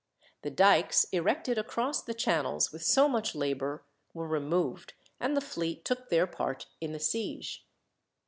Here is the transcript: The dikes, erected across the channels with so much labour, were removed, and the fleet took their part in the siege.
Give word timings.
The 0.41 0.49
dikes, 0.49 1.03
erected 1.11 1.59
across 1.59 2.01
the 2.01 2.15
channels 2.15 2.71
with 2.71 2.81
so 2.81 3.07
much 3.07 3.35
labour, 3.35 3.83
were 4.15 4.27
removed, 4.27 4.95
and 5.19 5.37
the 5.37 5.41
fleet 5.41 5.85
took 5.85 6.09
their 6.09 6.25
part 6.25 6.65
in 6.81 6.91
the 6.91 6.99
siege. 6.99 7.67